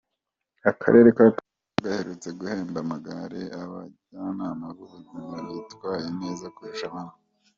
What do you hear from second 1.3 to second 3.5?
Kayonza gaherutse guhemba amagare